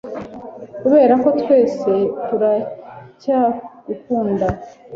[0.79, 1.91] kuberako twese
[2.27, 4.47] turacyagukunda